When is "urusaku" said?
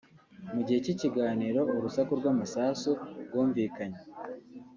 1.77-2.11